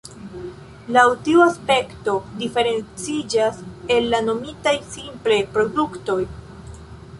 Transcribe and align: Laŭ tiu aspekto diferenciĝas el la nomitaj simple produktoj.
Laŭ 0.95 1.03
tiu 1.27 1.43
aspekto 1.47 2.15
diferenciĝas 2.39 3.61
el 3.97 4.09
la 4.15 4.23
nomitaj 4.31 4.75
simple 4.97 5.41
produktoj. 5.59 6.21